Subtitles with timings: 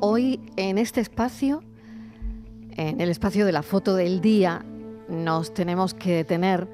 [0.00, 1.62] Hoy en este espacio,
[2.72, 4.62] en el espacio de la foto del día,
[5.08, 6.68] nos tenemos que detener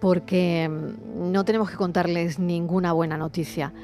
[0.00, 3.74] porque mm, no tenemos que contarles ninguna buena noticia.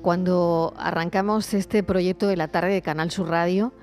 [0.00, 3.74] Cuando arrancamos este proyecto de la tarde de Canal Sur Radio,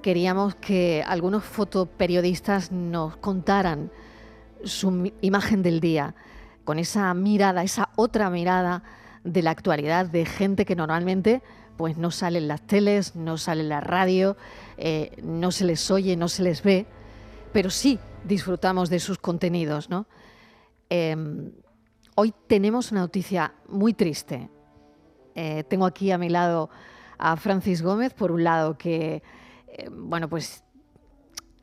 [0.00, 3.90] queríamos que algunos fotoperiodistas nos contaran
[4.64, 6.14] su imagen del día,
[6.64, 8.82] con esa mirada, esa otra mirada
[9.22, 11.42] de la actualidad de gente que normalmente
[11.76, 14.36] pues no sale en las teles, no sale en la radio,
[14.76, 16.86] eh, no se les oye, no se les ve,
[17.52, 19.90] pero sí disfrutamos de sus contenidos.
[19.90, 20.06] ¿no?
[20.88, 21.52] Em,
[22.14, 24.50] hoy tenemos una noticia muy triste.
[25.34, 26.70] Eh, tengo aquí a mi lado
[27.18, 29.22] a Francis Gómez, por un lado que,
[29.68, 30.62] eh, bueno, pues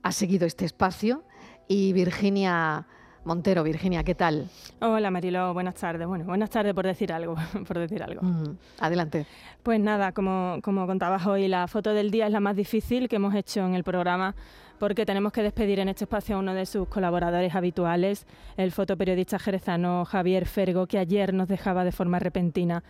[0.04, 1.24] ha seguido este espacio,
[1.68, 2.88] y Virginia
[3.24, 3.64] Montero.
[3.64, 4.50] Virginia, ¿qué tal?
[4.80, 6.08] Hola Marilo, buenas tardes.
[6.08, 7.36] Bueno, buenas tardes por decir algo,
[7.68, 8.22] por decir algo.
[8.80, 9.26] Adelante.
[9.64, 13.18] Pues nada, como, como contabas hoy, la foto del día es la más difícil que
[13.18, 14.36] hemos hecho en el programa
[14.80, 18.26] porque tenemos que despedir en este espacio a uno de sus colaboradores habituales,
[18.58, 22.84] el fotoperiodista jerezano Javier Fergo, que ayer nos dejaba de forma repentina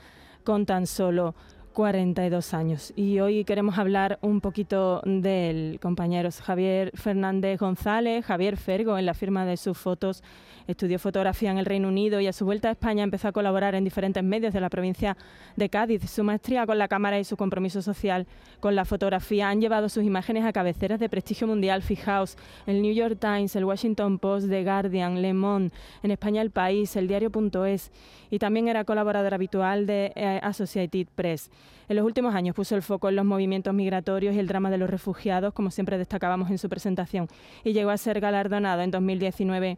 [0.45, 1.35] con tan solo
[1.73, 2.93] 42 años.
[2.95, 9.13] Y hoy queremos hablar un poquito del compañeros Javier Fernández González, Javier Fergo, en la
[9.13, 10.23] firma de sus fotos
[10.67, 13.75] Estudió fotografía en el Reino Unido y a su vuelta a España empezó a colaborar
[13.75, 15.17] en diferentes medios de la provincia
[15.55, 16.09] de Cádiz.
[16.09, 18.27] Su maestría con la cámara y su compromiso social
[18.59, 21.81] con la fotografía han llevado sus imágenes a cabeceras de prestigio mundial.
[21.81, 25.71] Fijaos, el New York Times, el Washington Post, The Guardian, Le Monde,
[26.03, 27.91] en España El País, el diario.es
[28.29, 31.49] y también era colaborador habitual de eh, Associated Press.
[31.89, 34.77] En los últimos años puso el foco en los movimientos migratorios y el drama de
[34.77, 37.27] los refugiados, como siempre destacábamos en su presentación,
[37.63, 39.77] y llegó a ser galardonado en 2019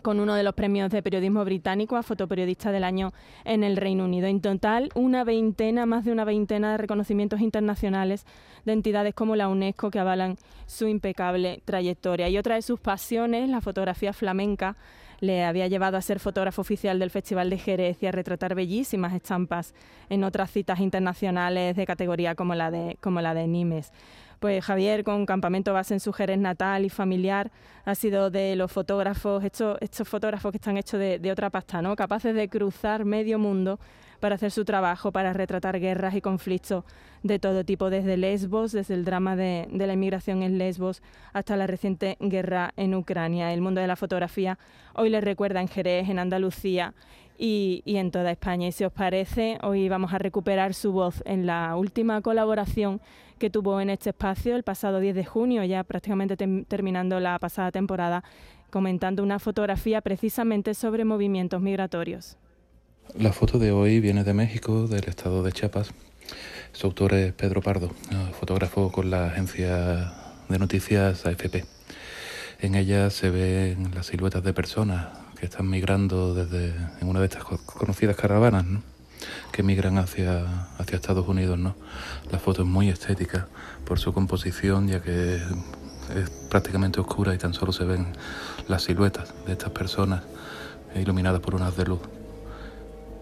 [0.00, 3.12] con uno de los premios de periodismo británico a fotoperiodista del año
[3.44, 4.26] en el Reino Unido.
[4.26, 8.26] En total, una veintena, más de una veintena de reconocimientos internacionales
[8.64, 12.28] de entidades como la UNESCO que avalan su impecable trayectoria.
[12.28, 14.76] Y otra de sus pasiones, la fotografía flamenca,
[15.20, 19.14] le había llevado a ser fotógrafo oficial del Festival de Jerez y a retratar bellísimas
[19.14, 19.74] estampas
[20.08, 23.92] en otras citas internacionales de categoría como la de, como la de Nimes.
[24.40, 27.50] Pues Javier, con campamento base en su Jerez natal y familiar,
[27.84, 31.94] ha sido de los fotógrafos, estos, fotógrafos que están hechos de, otra pasta, ¿no?
[31.94, 33.78] Capaces de cruzar medio mundo
[34.18, 36.84] para hacer su trabajo, para retratar guerras y conflictos
[37.22, 41.02] de todo tipo, desde Lesbos, desde el drama de, de, la inmigración en Lesbos
[41.34, 43.52] hasta la reciente guerra en Ucrania.
[43.52, 44.58] El mundo de la fotografía
[44.94, 46.94] hoy le recuerda en Jerez, en Andalucía
[47.40, 48.68] y, y, en toda España.
[48.68, 53.00] Y si os parece, hoy vamos a recuperar su voz en la última colaboración
[53.38, 56.36] que tuvo en este espacio el pasado 10 de junio, ya prácticamente
[56.68, 58.22] terminando la pasada temporada,
[58.68, 62.36] comentando una fotografía precisamente sobre movimientos migratorios.
[63.18, 65.92] La foto de hoy viene de México, del estado de Chiapas.
[66.72, 67.90] Su autor es Pedro Pardo,
[68.38, 70.12] fotógrafo con la agencia
[70.48, 71.64] de noticias AFP.
[72.60, 75.08] En ella se ven las siluetas de personas
[75.40, 78.82] que están migrando desde en una de estas conocidas caravanas, ¿no?
[79.52, 81.58] que migran hacia, hacia Estados Unidos.
[81.58, 81.74] ¿no?
[82.30, 83.48] La foto es muy estética
[83.86, 88.08] por su composición, ya que es prácticamente oscura y tan solo se ven
[88.68, 90.22] las siluetas de estas personas
[90.94, 92.00] iluminadas por unas de luz.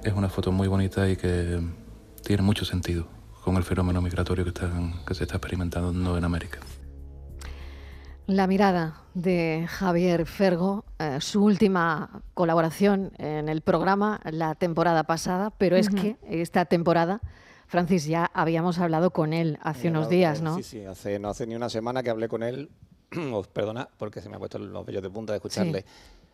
[0.03, 1.61] Es una foto muy bonita y que
[2.25, 3.06] tiene mucho sentido
[3.45, 4.53] con el fenómeno migratorio que,
[5.06, 6.59] que se está experimentando en América.
[8.28, 15.49] La mirada de Javier Fergo, eh, su última colaboración en el programa la temporada pasada,
[15.56, 17.22] pero es que esta temporada,
[17.69, 20.56] Francis, ya habíamos hablado con él hace unos días, ¿no?
[20.56, 22.69] Sí, sí, hace, no hace ni una semana que hablé con él,
[23.55, 25.81] perdona, porque se me ha puesto los vellos de punta de escucharle.
[25.81, 26.28] Mm,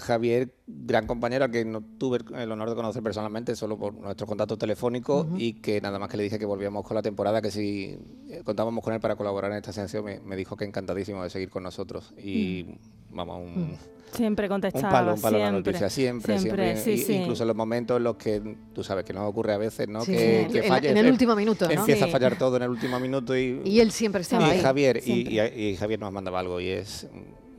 [0.00, 4.26] Javier, gran compañero al que no tuve el honor de conocer personalmente, solo por nuestro
[4.26, 7.50] contacto telefónico y que nada más que le dije que volvíamos con la temporada, que
[7.50, 7.98] si
[8.30, 11.50] eh, contábamos con él para colaborar en esta sección, me, dijo que encantadísimo de seguir
[11.50, 12.14] con nosotros.
[12.16, 12.64] Y
[13.10, 13.16] mm.
[13.16, 13.76] vamos, un, mm.
[14.12, 17.14] Siempre contestaba, un palo, un palo siempre, noticia, siempre, siempre.
[17.14, 20.04] Incluso en los momentos en los que, tú sabes, que nos ocurre a veces, ¿no?
[20.04, 21.72] que, en, el último minuto, ¿no?
[21.72, 23.60] Empieza a fallar todo en el último minuto y...
[23.64, 27.08] Y él siempre estaba y Javier, y, y, Javier nos mandaba algo y es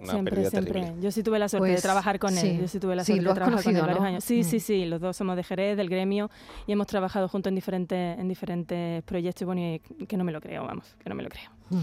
[0.04, 0.94] siempre, siempre.
[1.02, 2.60] Yo sí tuve la suerte de pues trabajar con él.
[2.62, 4.24] Yo sí tuve la suerte de trabajar con él varios años.
[4.24, 4.60] Sí, sí, mm.
[4.60, 4.86] sí.
[4.86, 6.30] Los dos somos de Jerez, del gremio,
[6.66, 9.42] y hemos trabajado juntos en diferentes, en diferentes proyectos.
[9.42, 11.50] Y bueno, que no me lo creo, vamos, que no me lo creo.
[11.70, 11.76] Mm,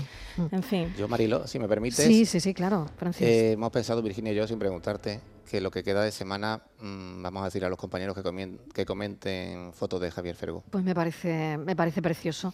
[0.43, 0.49] mm.
[0.53, 0.95] En fin.
[0.97, 2.05] Yo, Marilo, si me permites.
[2.05, 3.27] Sí, sí, sí, claro, Francis.
[3.27, 5.21] Eh, hemos pensado, Virginia y yo, sin preguntarte,
[5.51, 9.73] que lo que queda de semana vamos a decir a los compañeros que, que comenten
[9.73, 10.65] fotos de Javier Fergo.
[10.71, 12.53] Pues me parece, me parece precioso.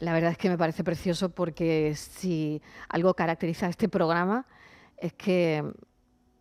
[0.00, 4.46] La verdad es que me parece precioso porque si algo caracteriza a este programa
[5.02, 5.64] es que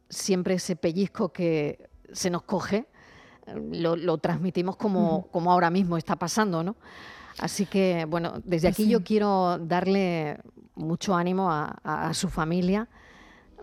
[0.07, 2.87] siempre ese pellizco que se nos coge
[3.71, 6.75] lo, transmitimos como, como ahora mismo está pasando, ¿no?
[7.39, 10.37] Así que, bueno, desde aquí yo quiero darle
[10.75, 12.87] mucho ánimo a, su familia.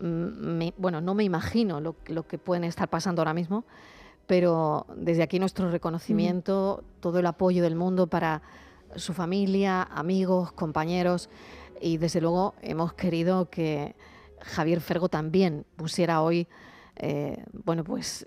[0.01, 3.65] Bueno, no me imagino lo, que pueden estar pasando ahora mismo,
[4.27, 8.43] pero desde aquí nuestro reconocimiento, todo el apoyo del mundo para
[8.97, 11.31] su familia, amigos, compañeros
[11.81, 13.95] y desde luego hemos querido que
[14.43, 16.49] Javier Fergo también pusiera hoy
[17.01, 18.27] eh, bueno, pues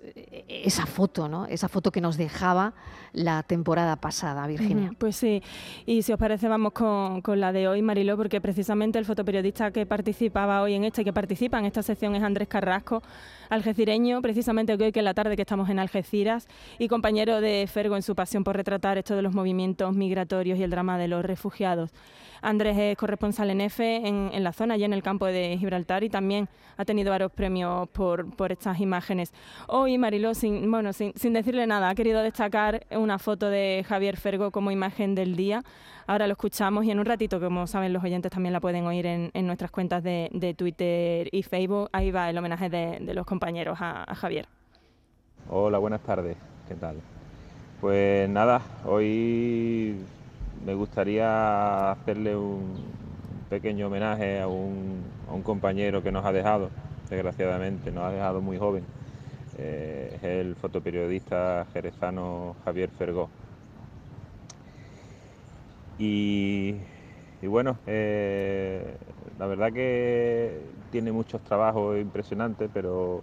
[0.63, 1.45] esa foto, ¿no?
[1.45, 2.73] Esa foto que nos dejaba
[3.13, 4.91] la temporada pasada, Virginia.
[4.97, 5.41] pues sí,
[5.85, 9.85] y si os parece vamos con, la de hoy, Mariló, porque precisamente el fotoperiodista que
[9.85, 13.01] participaba hoy en esta y que participa en esta sección es Andrés Carrasco,
[13.49, 16.47] algecireño, precisamente hoy que es la tarde que estamos en Algeciras,
[16.79, 20.63] y compañero de Fergo en su pasión por retratar esto de los movimientos migratorios y
[20.63, 21.91] el drama de los refugiados.
[22.41, 26.09] Andrés es corresponsal en EFE en, la zona, y en el campo de Gibraltar, y
[26.09, 29.31] también ha tenido varios premios por, por estas imágenes.
[29.67, 34.51] Hoy Mariló, sin, bueno, sin, decirle nada, ha querido destacar una foto de Javier Fergo
[34.51, 35.63] como imagen del día.
[36.07, 39.05] Ahora lo escuchamos y en un ratito, como saben los oyentes, también la pueden oír
[39.05, 41.89] en, nuestras cuentas de, Twitter y Facebook.
[41.91, 44.47] Ahí va el homenaje de, los compañeros a Javier.
[45.49, 46.37] Hola, buenas tardes.
[46.67, 46.97] ¿Qué tal?
[47.81, 49.95] Pues nada, hoy
[50.63, 52.75] me gustaría hacerle un
[53.49, 55.03] pequeño homenaje a un,
[55.43, 56.69] compañero que nos ha dejado,
[57.09, 58.83] desgraciadamente, nos ha dejado muy joven.
[59.57, 63.29] Eh, es el fotoperiodista jerezano Javier Fergó.
[65.97, 66.77] Y,
[67.43, 68.97] bueno, eh,
[69.37, 70.61] la verdad que
[70.91, 73.21] tiene muchos trabajos impresionantes, pero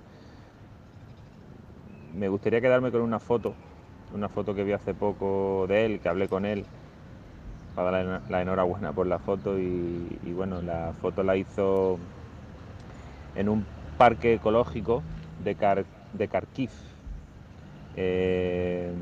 [2.14, 3.54] me gustaría quedarme con una foto,
[4.14, 6.64] una foto que vi hace poco de él, que hablé con él
[7.74, 11.98] para dar la, enhorabuena por la foto y, bueno, la foto la hizo
[13.34, 13.66] en un
[13.96, 15.02] parque ecológico
[15.44, 15.54] de,
[16.12, 16.70] de Kharkiv,
[17.96, 18.92] eh,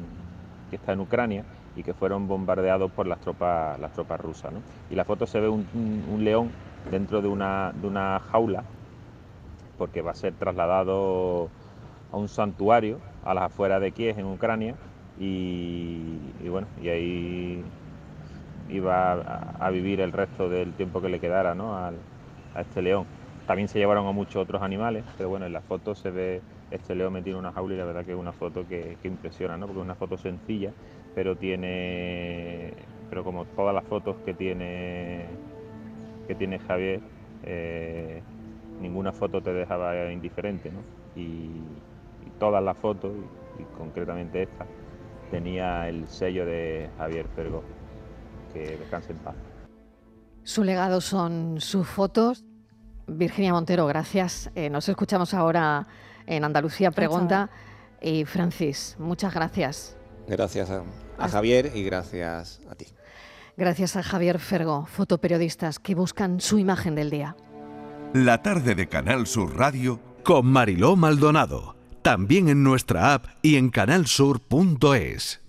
[0.71, 1.45] que está en Ucrania
[1.77, 4.53] y que fueron bombardeados por las tropas, las tropas rusas.
[4.91, 6.51] Y la foto se ve un, león
[6.91, 8.65] dentro de una, de una jaula,
[9.77, 11.51] porque va a ser trasladado
[12.11, 14.75] a un santuario a las afueras de Kiev, en Ucrania,
[15.19, 16.19] y,
[16.49, 17.65] bueno, y ahí
[18.69, 19.13] iba
[19.59, 21.77] a, vivir el resto del tiempo que le quedara ¿no?
[21.77, 21.93] a
[22.59, 23.07] este león.
[23.47, 26.95] También se llevaron a muchos otros animales, pero bueno, en la foto se ve este
[26.95, 29.67] león metido en una jaula y la verdad que es una foto que, impresiona, ¿no?
[29.67, 30.73] porque es una foto sencilla,
[31.15, 32.73] pero tiene,
[33.09, 35.27] pero como todas las fotos que tiene,
[36.27, 37.01] que tiene Javier,
[37.45, 38.23] eh,
[38.81, 40.81] ninguna foto te dejaba indiferente, ¿no?
[41.21, 41.51] y,
[42.39, 43.13] todas las fotos,
[43.59, 44.67] y, concretamente esta,
[45.31, 47.63] tenía el sello de Javier Fergó
[48.53, 49.35] que descanse en paz.
[50.43, 52.45] Su legado son sus fotos.
[53.07, 54.51] Virginia Montero, gracias.
[54.55, 55.87] Eh, nos escuchamos ahora
[56.27, 57.51] en Andalucía Pregunta.
[58.01, 59.97] Y Francis, muchas gracias.
[60.29, 62.87] Gracias a, Javier y gracias a ti.
[63.57, 67.37] Gracias a Javier Fergo, fotoperiodistas que buscan su imagen del día.
[68.13, 71.77] La tarde de Canal Sur Radio con Mariló Maldonado.
[72.03, 75.46] También en nuestra app y en canalsur.es.